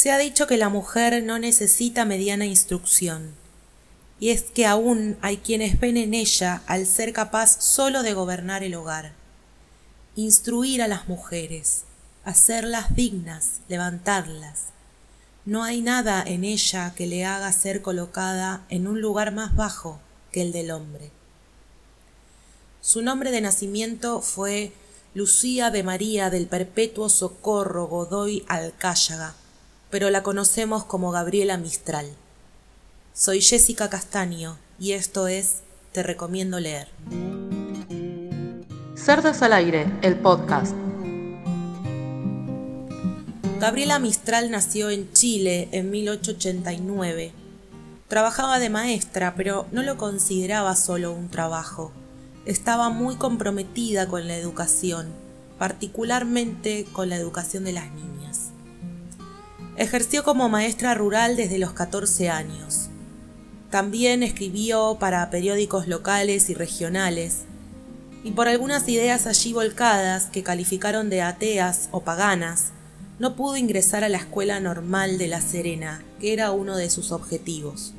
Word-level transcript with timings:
Se 0.00 0.10
ha 0.10 0.16
dicho 0.16 0.46
que 0.46 0.56
la 0.56 0.70
mujer 0.70 1.22
no 1.22 1.38
necesita 1.38 2.06
mediana 2.06 2.46
instrucción, 2.46 3.34
y 4.18 4.30
es 4.30 4.44
que 4.44 4.64
aún 4.64 5.18
hay 5.20 5.36
quienes 5.36 5.78
ven 5.78 5.98
en 5.98 6.14
ella 6.14 6.62
al 6.64 6.86
ser 6.86 7.12
capaz 7.12 7.62
sólo 7.62 8.02
de 8.02 8.14
gobernar 8.14 8.62
el 8.62 8.76
hogar. 8.76 9.12
Instruir 10.16 10.80
a 10.80 10.88
las 10.88 11.06
mujeres, 11.06 11.82
hacerlas 12.24 12.96
dignas, 12.96 13.60
levantarlas. 13.68 14.68
No 15.44 15.64
hay 15.64 15.82
nada 15.82 16.24
en 16.26 16.44
ella 16.44 16.94
que 16.96 17.06
le 17.06 17.26
haga 17.26 17.52
ser 17.52 17.82
colocada 17.82 18.64
en 18.70 18.86
un 18.86 19.02
lugar 19.02 19.32
más 19.34 19.54
bajo 19.54 20.00
que 20.32 20.40
el 20.40 20.52
del 20.52 20.70
hombre. 20.70 21.10
Su 22.80 23.02
nombre 23.02 23.30
de 23.32 23.42
nacimiento 23.42 24.22
fue 24.22 24.72
Lucía 25.12 25.70
de 25.70 25.82
María 25.82 26.30
del 26.30 26.46
Perpetuo 26.46 27.10
Socorro 27.10 27.86
Godoy 27.86 28.46
Alcáyaga, 28.48 29.34
pero 29.90 30.10
la 30.10 30.22
conocemos 30.22 30.84
como 30.84 31.10
Gabriela 31.10 31.56
Mistral. 31.56 32.06
Soy 33.12 33.40
Jessica 33.40 33.90
Castaño 33.90 34.56
y 34.78 34.92
esto 34.92 35.26
es 35.26 35.56
Te 35.92 36.02
recomiendo 36.02 36.60
leer. 36.60 36.88
Cerdas 38.94 39.42
al 39.42 39.52
aire, 39.52 39.86
el 40.02 40.16
podcast. 40.16 40.74
Gabriela 43.58 43.98
Mistral 43.98 44.50
nació 44.50 44.90
en 44.90 45.12
Chile 45.12 45.68
en 45.72 45.90
1889. 45.90 47.32
Trabajaba 48.08 48.58
de 48.58 48.70
maestra, 48.70 49.34
pero 49.36 49.66
no 49.72 49.82
lo 49.82 49.96
consideraba 49.96 50.76
solo 50.76 51.12
un 51.12 51.28
trabajo 51.28 51.92
estaba 52.46 52.88
muy 52.88 53.16
comprometida 53.16 54.08
con 54.08 54.26
la 54.26 54.36
educación, 54.36 55.08
particularmente 55.58 56.86
con 56.92 57.08
la 57.08 57.16
educación 57.16 57.64
de 57.64 57.72
las 57.72 57.90
niñas. 57.92 58.09
Ejerció 59.80 60.24
como 60.24 60.50
maestra 60.50 60.92
rural 60.92 61.36
desde 61.36 61.56
los 61.56 61.72
14 61.72 62.28
años. 62.28 62.90
También 63.70 64.22
escribió 64.22 64.98
para 65.00 65.30
periódicos 65.30 65.88
locales 65.88 66.50
y 66.50 66.54
regionales, 66.54 67.44
y 68.22 68.32
por 68.32 68.46
algunas 68.46 68.86
ideas 68.90 69.26
allí 69.26 69.54
volcadas 69.54 70.26
que 70.26 70.42
calificaron 70.42 71.08
de 71.08 71.22
ateas 71.22 71.88
o 71.92 72.02
paganas, 72.02 72.72
no 73.18 73.36
pudo 73.36 73.56
ingresar 73.56 74.04
a 74.04 74.10
la 74.10 74.18
escuela 74.18 74.60
normal 74.60 75.16
de 75.16 75.28
La 75.28 75.40
Serena, 75.40 76.04
que 76.20 76.34
era 76.34 76.50
uno 76.50 76.76
de 76.76 76.90
sus 76.90 77.10
objetivos. 77.10 77.94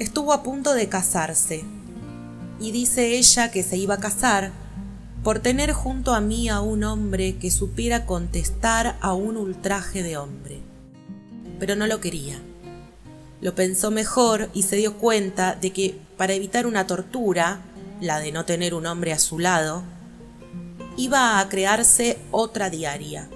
Estuvo 0.00 0.32
a 0.32 0.42
punto 0.42 0.74
de 0.74 0.88
casarse, 0.88 1.62
y 2.58 2.72
dice 2.72 3.16
ella 3.16 3.52
que 3.52 3.62
se 3.62 3.76
iba 3.76 3.94
a 3.94 4.00
casar 4.00 4.50
por 5.22 5.40
tener 5.40 5.72
junto 5.72 6.14
a 6.14 6.20
mí 6.20 6.48
a 6.48 6.60
un 6.60 6.82
hombre 6.84 7.36
que 7.36 7.50
supiera 7.50 8.06
contestar 8.06 8.96
a 9.00 9.12
un 9.12 9.36
ultraje 9.36 10.02
de 10.02 10.16
hombre. 10.16 10.60
Pero 11.58 11.76
no 11.76 11.86
lo 11.86 12.00
quería. 12.00 12.40
Lo 13.42 13.54
pensó 13.54 13.90
mejor 13.90 14.48
y 14.54 14.62
se 14.62 14.76
dio 14.76 14.96
cuenta 14.96 15.54
de 15.54 15.72
que 15.72 15.98
para 16.16 16.32
evitar 16.32 16.66
una 16.66 16.86
tortura, 16.86 17.60
la 18.00 18.18
de 18.18 18.32
no 18.32 18.46
tener 18.46 18.74
un 18.74 18.86
hombre 18.86 19.12
a 19.12 19.18
su 19.18 19.38
lado, 19.38 19.82
iba 20.96 21.38
a 21.38 21.48
crearse 21.48 22.18
otra 22.30 22.70
diaria. 22.70 23.28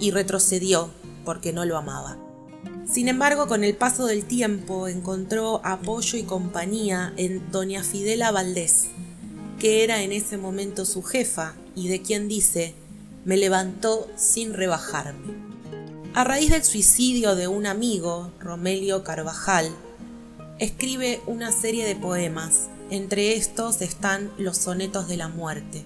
Y 0.00 0.10
retrocedió 0.10 0.90
porque 1.24 1.52
no 1.52 1.64
lo 1.64 1.76
amaba. 1.76 2.18
Sin 2.86 3.08
embargo, 3.08 3.48
con 3.48 3.64
el 3.64 3.74
paso 3.74 4.06
del 4.06 4.24
tiempo 4.24 4.88
encontró 4.88 5.60
apoyo 5.64 6.18
y 6.18 6.22
compañía 6.22 7.12
en 7.16 7.50
doña 7.50 7.82
Fidela 7.82 8.30
Valdés, 8.30 8.88
que 9.58 9.84
era 9.84 10.02
en 10.02 10.12
ese 10.12 10.36
momento 10.36 10.84
su 10.84 11.02
jefa 11.02 11.54
y 11.74 11.88
de 11.88 12.02
quien 12.02 12.28
dice, 12.28 12.74
me 13.24 13.36
levantó 13.36 14.08
sin 14.16 14.54
rebajarme. 14.54 15.34
A 16.14 16.24
raíz 16.24 16.50
del 16.50 16.64
suicidio 16.64 17.36
de 17.36 17.48
un 17.48 17.66
amigo, 17.66 18.30
Romelio 18.40 19.04
Carvajal, 19.04 19.70
escribe 20.58 21.20
una 21.26 21.52
serie 21.52 21.84
de 21.86 21.96
poemas, 21.96 22.68
entre 22.90 23.36
estos 23.36 23.82
están 23.82 24.30
los 24.38 24.56
sonetos 24.56 25.08
de 25.08 25.16
la 25.16 25.28
muerte, 25.28 25.84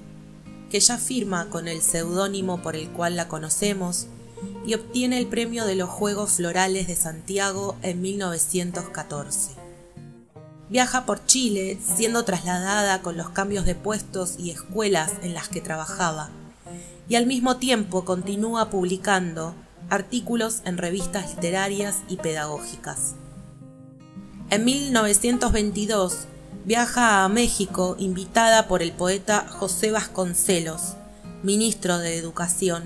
que 0.71 0.77
ella 0.77 0.99
firma 0.99 1.49
con 1.49 1.67
el 1.67 1.83
seudónimo 1.83 2.63
por 2.63 2.77
el 2.77 2.89
cual 2.91 3.17
la 3.17 3.27
conocemos, 3.27 4.07
y 4.65 4.75
obtiene 4.75 5.19
el 5.19 5.27
premio 5.27 5.67
de 5.67 5.75
los 5.75 5.89
Juegos 5.89 6.33
Florales 6.35 6.87
de 6.87 6.97
Santiago 6.97 7.77
en 7.83 8.01
1914. 8.01 9.60
Viaja 10.71 11.05
por 11.05 11.27
Chile, 11.27 11.81
siendo 11.85 12.25
trasladada 12.25 13.03
con 13.03 13.17
los 13.17 13.31
cambios 13.31 13.65
de 13.65 13.75
puestos 13.75 14.37
y 14.39 14.53
escuelas 14.53 15.11
en 15.23 15.35
las 15.35 15.49
que 15.49 15.61
trabajaba, 15.61 16.31
y 17.09 17.17
al 17.17 17.27
mismo 17.27 17.57
tiempo 17.57 18.05
continúa 18.05 18.71
publicando 18.71 19.57
artículos 19.89 20.63
en 20.65 20.79
revistas 20.79 21.35
literarias 21.35 21.97
y 22.09 22.19
pedagógicas. 22.19 23.15
En 24.51 24.65
1922 24.65 26.27
viaja 26.65 27.25
a 27.25 27.29
México 27.29 27.97
invitada 27.99 28.69
por 28.69 28.81
el 28.81 28.93
poeta 28.93 29.49
José 29.49 29.91
Vasconcelos, 29.91 30.95
ministro 31.43 31.99
de 31.99 32.17
Educación, 32.17 32.85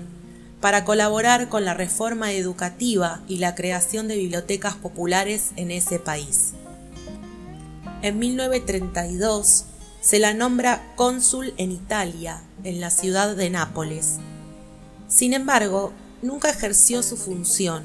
para 0.59 0.85
colaborar 0.85 1.49
con 1.49 1.65
la 1.65 1.75
reforma 1.75 2.33
educativa 2.33 3.21
y 3.27 3.37
la 3.37 3.53
creación 3.53 4.07
de 4.07 4.17
bibliotecas 4.17 4.73
populares 4.73 5.51
en 5.55 5.69
ese 5.69 5.99
país. 5.99 6.55
En 8.05 8.19
1932 8.19 9.65
se 9.99 10.19
la 10.19 10.35
nombra 10.35 10.93
cónsul 10.95 11.55
en 11.57 11.71
Italia, 11.71 12.39
en 12.63 12.79
la 12.79 12.91
ciudad 12.91 13.35
de 13.35 13.49
Nápoles. 13.49 14.17
Sin 15.07 15.33
embargo, 15.33 15.91
nunca 16.21 16.51
ejerció 16.51 17.01
su 17.01 17.17
función, 17.17 17.83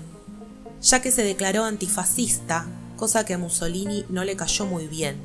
ya 0.82 1.00
que 1.00 1.10
se 1.10 1.22
declaró 1.22 1.64
antifascista, 1.64 2.66
cosa 2.98 3.24
que 3.24 3.32
a 3.32 3.38
Mussolini 3.38 4.04
no 4.10 4.22
le 4.24 4.36
cayó 4.36 4.66
muy 4.66 4.88
bien. 4.88 5.16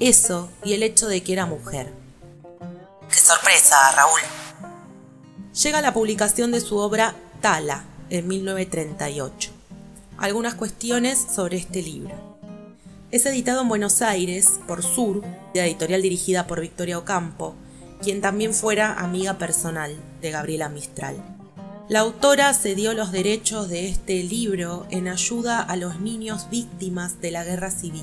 Eso 0.00 0.48
y 0.64 0.72
el 0.72 0.82
hecho 0.84 1.06
de 1.06 1.22
que 1.22 1.34
era 1.34 1.44
mujer. 1.44 1.92
¡Qué 3.10 3.18
sorpresa, 3.18 3.76
Raúl! 3.94 4.20
llega 5.62 5.82
la 5.82 5.92
publicación 5.92 6.50
de 6.50 6.62
su 6.62 6.78
obra 6.78 7.14
Tala 7.42 7.84
en 8.08 8.26
1938. 8.26 9.50
Algunas 10.16 10.54
cuestiones 10.54 11.18
sobre 11.18 11.58
este 11.58 11.82
libro. 11.82 12.33
Es 13.14 13.26
editado 13.26 13.62
en 13.62 13.68
Buenos 13.68 14.02
Aires 14.02 14.58
por 14.66 14.82
Sur, 14.82 15.22
de 15.54 15.60
editorial 15.60 16.02
dirigida 16.02 16.48
por 16.48 16.60
Victoria 16.60 16.98
Ocampo, 16.98 17.54
quien 18.02 18.20
también 18.20 18.52
fuera 18.52 18.92
amiga 18.94 19.38
personal 19.38 19.94
de 20.20 20.32
Gabriela 20.32 20.68
Mistral. 20.68 21.14
La 21.88 22.00
autora 22.00 22.52
cedió 22.54 22.92
los 22.92 23.12
derechos 23.12 23.68
de 23.68 23.86
este 23.88 24.24
libro 24.24 24.88
en 24.90 25.06
ayuda 25.06 25.62
a 25.62 25.76
los 25.76 26.00
niños 26.00 26.50
víctimas 26.50 27.20
de 27.20 27.30
la 27.30 27.44
guerra 27.44 27.70
civil. 27.70 28.02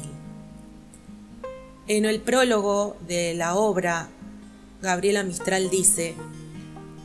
En 1.90 2.06
el 2.06 2.22
prólogo 2.22 2.96
de 3.06 3.34
la 3.34 3.56
obra, 3.56 4.08
Gabriela 4.82 5.24
Mistral 5.24 5.70
dice, 5.70 6.16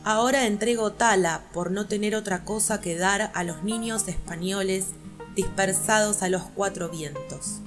Ahora 0.05 0.47
entrego 0.47 0.93
Tala 0.93 1.41
por 1.51 1.71
no 1.71 1.87
tener 1.87 2.15
otra 2.15 2.45
cosa 2.45 2.79
que 2.79 2.95
dar 2.95 3.31
a 3.33 3.43
los 3.43 3.63
niños 3.63 4.07
españoles 4.07 4.91
dispersados 5.35 6.23
a 6.23 6.29
los 6.29 6.43
cuatro 6.43 6.87
vientos. 6.87 7.59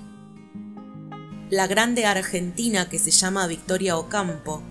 La 1.51 1.67
grande 1.67 2.07
argentina 2.07 2.89
que 2.89 3.01
se 3.01 3.11
llama 3.11 3.49
Victoria 3.49 3.99
Ocampo 3.99 4.63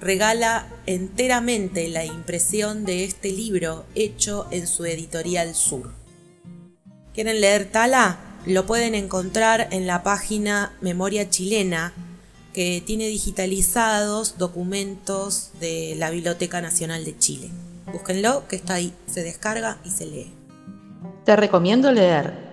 regala 0.00 0.66
enteramente 0.84 1.88
la 1.88 2.04
impresión 2.04 2.84
de 2.84 3.04
este 3.04 3.32
libro 3.32 3.86
hecho 3.94 4.46
en 4.50 4.66
su 4.66 4.84
editorial 4.84 5.54
Sur. 5.54 5.94
¿Quieren 7.14 7.40
leer 7.40 7.64
Tala? 7.72 8.18
Lo 8.44 8.66
pueden 8.66 8.94
encontrar 8.94 9.68
en 9.70 9.86
la 9.86 10.02
página 10.02 10.76
Memoria 10.82 11.30
Chilena 11.30 11.94
que 12.52 12.82
tiene 12.84 13.06
digitalizados 13.08 14.36
documentos 14.36 15.52
de 15.58 15.94
la 15.96 16.10
Biblioteca 16.10 16.60
Nacional 16.60 17.06
de 17.06 17.16
Chile. 17.16 17.48
Búsquenlo, 17.90 18.46
que 18.46 18.56
está 18.56 18.74
ahí, 18.74 18.92
se 19.06 19.22
descarga 19.22 19.78
y 19.84 19.90
se 19.90 20.04
lee. 20.04 20.32
Te 21.24 21.34
recomiendo 21.34 21.90
leer. 21.90 22.45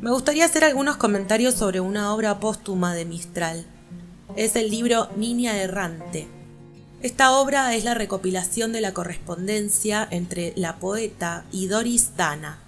Me 0.00 0.10
gustaría 0.10 0.46
hacer 0.46 0.64
algunos 0.64 0.96
comentarios 0.96 1.54
sobre 1.54 1.80
una 1.80 2.14
obra 2.14 2.40
póstuma 2.40 2.94
de 2.94 3.04
Mistral. 3.04 3.66
Es 4.34 4.56
el 4.56 4.70
libro 4.70 5.10
Niña 5.16 5.60
Errante. 5.60 6.26
Esta 7.02 7.32
obra 7.32 7.74
es 7.74 7.84
la 7.84 7.92
recopilación 7.92 8.72
de 8.72 8.80
la 8.80 8.94
correspondencia 8.94 10.08
entre 10.10 10.54
la 10.56 10.78
poeta 10.78 11.44
y 11.52 11.66
Doris 11.66 12.16
Dana, 12.16 12.60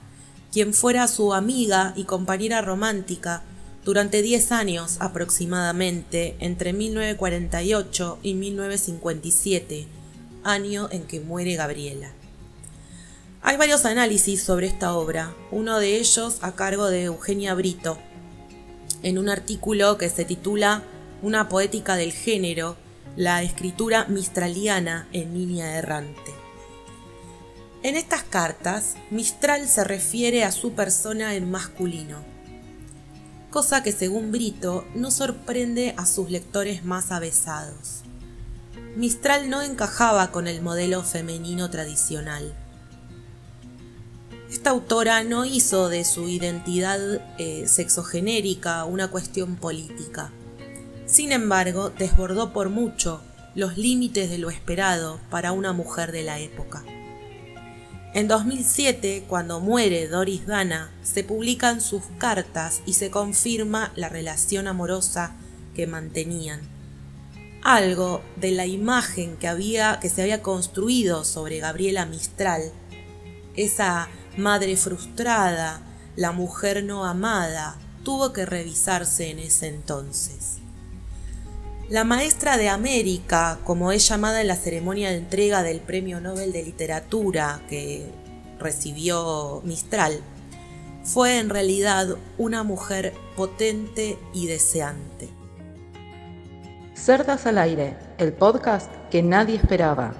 quien 0.52 0.74
fuera 0.74 1.08
su 1.08 1.32
amiga 1.32 1.94
y 1.96 2.04
compañera 2.04 2.60
romántica 2.60 3.42
durante 3.82 4.20
10 4.20 4.52
años 4.52 4.96
aproximadamente, 5.00 6.36
entre 6.38 6.74
1948 6.74 8.18
y 8.22 8.34
1957, 8.34 9.86
año 10.44 10.88
en 10.92 11.04
que 11.04 11.20
muere 11.20 11.56
Gabriela. 11.56 12.12
Hay 13.44 13.56
varios 13.56 13.84
análisis 13.86 14.40
sobre 14.40 14.68
esta 14.68 14.94
obra, 14.94 15.34
uno 15.50 15.80
de 15.80 15.96
ellos 15.96 16.38
a 16.42 16.52
cargo 16.52 16.86
de 16.86 17.04
Eugenia 17.04 17.54
Brito, 17.54 17.98
en 19.02 19.18
un 19.18 19.28
artículo 19.28 19.98
que 19.98 20.08
se 20.08 20.24
titula 20.24 20.84
Una 21.22 21.48
poética 21.48 21.96
del 21.96 22.12
género, 22.12 22.76
la 23.16 23.42
escritura 23.42 24.04
mistraliana 24.04 25.08
en 25.12 25.34
Niña 25.34 25.76
Errante. 25.76 26.32
En 27.82 27.96
estas 27.96 28.22
cartas, 28.22 28.94
Mistral 29.10 29.66
se 29.66 29.82
refiere 29.82 30.44
a 30.44 30.52
su 30.52 30.74
persona 30.74 31.34
en 31.34 31.50
masculino, 31.50 32.18
cosa 33.50 33.82
que 33.82 33.90
según 33.90 34.30
Brito 34.30 34.86
no 34.94 35.10
sorprende 35.10 35.94
a 35.96 36.06
sus 36.06 36.30
lectores 36.30 36.84
más 36.84 37.10
avesados. 37.10 38.02
Mistral 38.94 39.50
no 39.50 39.62
encajaba 39.62 40.30
con 40.30 40.46
el 40.46 40.62
modelo 40.62 41.02
femenino 41.02 41.70
tradicional. 41.70 42.54
Esta 44.52 44.68
autora 44.68 45.24
no 45.24 45.46
hizo 45.46 45.88
de 45.88 46.04
su 46.04 46.28
identidad 46.28 47.00
eh, 47.38 47.64
sexogenérica 47.66 48.84
una 48.84 49.08
cuestión 49.08 49.56
política. 49.56 50.30
Sin 51.06 51.32
embargo, 51.32 51.88
desbordó 51.88 52.52
por 52.52 52.68
mucho 52.68 53.22
los 53.54 53.78
límites 53.78 54.28
de 54.28 54.36
lo 54.36 54.50
esperado 54.50 55.18
para 55.30 55.52
una 55.52 55.72
mujer 55.72 56.12
de 56.12 56.22
la 56.22 56.38
época. 56.38 56.84
En 58.12 58.28
2007, 58.28 59.24
cuando 59.26 59.58
muere 59.58 60.06
Doris 60.06 60.46
Dana, 60.46 60.92
se 61.02 61.24
publican 61.24 61.80
sus 61.80 62.02
cartas 62.18 62.82
y 62.84 62.92
se 62.92 63.10
confirma 63.10 63.90
la 63.96 64.10
relación 64.10 64.68
amorosa 64.68 65.34
que 65.74 65.86
mantenían. 65.86 66.60
Algo 67.62 68.20
de 68.36 68.50
la 68.50 68.66
imagen 68.66 69.38
que, 69.38 69.48
había, 69.48 69.98
que 69.98 70.10
se 70.10 70.20
había 70.20 70.42
construido 70.42 71.24
sobre 71.24 71.58
Gabriela 71.58 72.04
Mistral, 72.04 72.70
esa 73.56 74.08
madre 74.36 74.76
frustrada, 74.76 75.80
la 76.16 76.32
mujer 76.32 76.84
no 76.84 77.04
amada, 77.04 77.76
tuvo 78.04 78.32
que 78.32 78.46
revisarse 78.46 79.30
en 79.30 79.38
ese 79.38 79.68
entonces. 79.68 80.58
La 81.88 82.04
maestra 82.04 82.56
de 82.56 82.68
América, 82.68 83.58
como 83.64 83.92
es 83.92 84.08
llamada 84.08 84.40
en 84.40 84.48
la 84.48 84.56
ceremonia 84.56 85.10
de 85.10 85.18
entrega 85.18 85.62
del 85.62 85.80
Premio 85.80 86.20
Nobel 86.20 86.52
de 86.52 86.62
Literatura 86.62 87.60
que 87.68 88.06
recibió 88.58 89.60
Mistral, 89.64 90.20
fue 91.04 91.38
en 91.38 91.50
realidad 91.50 92.16
una 92.38 92.62
mujer 92.62 93.12
potente 93.36 94.18
y 94.32 94.46
deseante. 94.46 95.28
Cerdas 96.94 97.46
al 97.46 97.58
aire, 97.58 97.96
el 98.18 98.32
podcast 98.32 98.90
que 99.10 99.22
nadie 99.22 99.56
esperaba. 99.56 100.14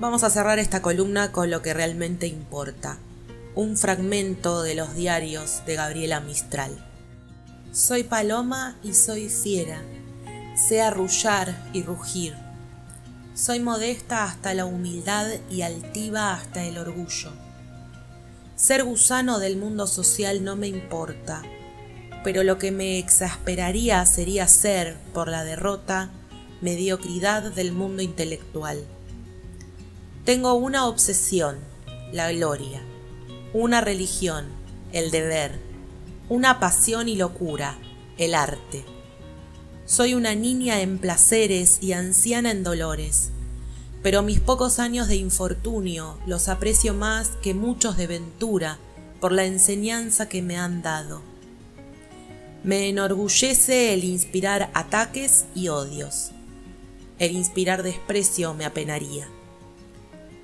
Vamos 0.00 0.24
a 0.24 0.30
cerrar 0.30 0.58
esta 0.58 0.80
columna 0.80 1.30
con 1.30 1.50
lo 1.50 1.60
que 1.60 1.74
realmente 1.74 2.26
importa, 2.26 2.96
un 3.54 3.76
fragmento 3.76 4.62
de 4.62 4.74
los 4.74 4.94
diarios 4.94 5.60
de 5.66 5.76
Gabriela 5.76 6.20
Mistral. 6.20 6.70
Soy 7.70 8.04
paloma 8.04 8.78
y 8.82 8.94
soy 8.94 9.28
fiera, 9.28 9.82
sé 10.56 10.80
arrullar 10.80 11.54
y 11.74 11.82
rugir. 11.82 12.34
Soy 13.34 13.60
modesta 13.60 14.24
hasta 14.24 14.54
la 14.54 14.64
humildad 14.64 15.26
y 15.50 15.60
altiva 15.60 16.32
hasta 16.32 16.64
el 16.64 16.78
orgullo. 16.78 17.32
Ser 18.56 18.84
gusano 18.84 19.38
del 19.38 19.58
mundo 19.58 19.86
social 19.86 20.42
no 20.42 20.56
me 20.56 20.68
importa, 20.68 21.42
pero 22.24 22.42
lo 22.42 22.56
que 22.56 22.70
me 22.70 22.98
exasperaría 22.98 24.06
sería 24.06 24.48
ser, 24.48 24.96
por 25.12 25.28
la 25.28 25.44
derrota, 25.44 26.08
mediocridad 26.62 27.52
del 27.52 27.72
mundo 27.72 28.00
intelectual. 28.00 28.82
Tengo 30.24 30.52
una 30.52 30.86
obsesión, 30.86 31.56
la 32.12 32.30
gloria, 32.30 32.82
una 33.54 33.80
religión, 33.80 34.48
el 34.92 35.10
deber, 35.10 35.58
una 36.28 36.60
pasión 36.60 37.08
y 37.08 37.16
locura, 37.16 37.78
el 38.18 38.34
arte. 38.34 38.84
Soy 39.86 40.12
una 40.12 40.34
niña 40.34 40.82
en 40.82 40.98
placeres 40.98 41.78
y 41.80 41.94
anciana 41.94 42.50
en 42.50 42.62
dolores, 42.62 43.30
pero 44.02 44.22
mis 44.22 44.40
pocos 44.40 44.78
años 44.78 45.08
de 45.08 45.16
infortunio 45.16 46.18
los 46.26 46.48
aprecio 46.48 46.92
más 46.92 47.30
que 47.42 47.54
muchos 47.54 47.96
de 47.96 48.06
ventura 48.06 48.78
por 49.20 49.32
la 49.32 49.46
enseñanza 49.46 50.28
que 50.28 50.42
me 50.42 50.58
han 50.58 50.82
dado. 50.82 51.22
Me 52.62 52.90
enorgullece 52.90 53.94
el 53.94 54.04
inspirar 54.04 54.70
ataques 54.74 55.46
y 55.54 55.68
odios. 55.68 56.30
El 57.18 57.32
inspirar 57.32 57.82
desprecio 57.82 58.52
me 58.52 58.66
apenaría. 58.66 59.26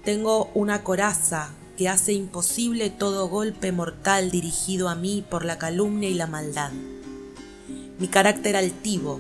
Tengo 0.07 0.53
una 0.55 0.85
coraza 0.85 1.49
que 1.77 1.89
hace 1.89 2.13
imposible 2.13 2.91
todo 2.91 3.27
golpe 3.27 3.73
mortal 3.73 4.31
dirigido 4.31 4.89
a 4.89 4.95
mí 4.95 5.25
por 5.29 5.45
la 5.45 5.59
calumnia 5.59 6.09
y 6.09 6.15
la 6.15 6.29
maldad. 6.29 6.71
Mi 7.99 8.07
carácter 8.07 8.55
altivo, 8.55 9.19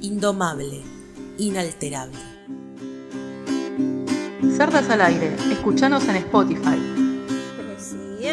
indomable, 0.00 0.82
inalterable. 1.36 2.20
Cerdas 4.56 4.88
al 4.88 5.00
aire, 5.00 5.34
escuchanos 5.50 6.04
en 6.04 6.14
Spotify. 6.14 6.78
Y 8.20 8.26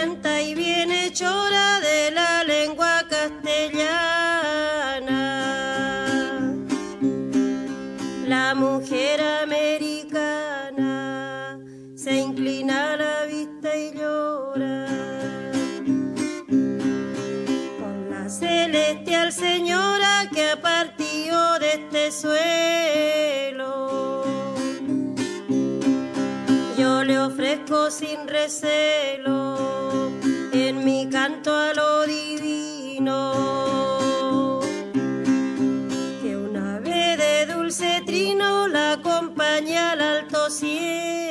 este 21.87 22.11
suelo. 22.11 23.87
Yo 26.77 27.03
le 27.05 27.17
ofrezco 27.19 27.89
sin 27.89 28.27
recelo 28.27 30.11
en 30.51 30.83
mi 30.83 31.07
canto 31.09 31.55
a 31.55 31.73
lo 31.73 32.05
divino. 32.05 33.31
Que 36.21 36.35
una 36.35 36.79
vez 36.79 37.17
de 37.17 37.45
dulce 37.53 38.03
trino 38.05 38.67
la 38.67 38.93
acompaña 38.93 39.91
al 39.91 40.01
alto 40.01 40.49
cielo. 40.49 41.26